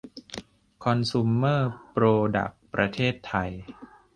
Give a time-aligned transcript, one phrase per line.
[0.83, 2.05] คอนซูมเมอร์ โปร
[2.35, 3.49] ดักส์ ประเทศไทย